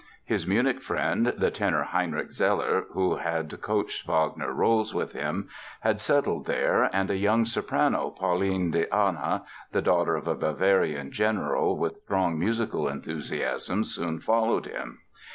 [0.25, 5.47] His Munich friend, the tenor Heinrich Zeller, who had coached Wagner roles with him,
[5.81, 11.11] had settled there, and a young soprano, Pauline de Ahna, the daughter of a Bavarian
[11.11, 15.01] general with strong musical enthusiasms, soon followed him.